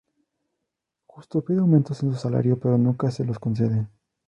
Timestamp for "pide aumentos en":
1.45-2.11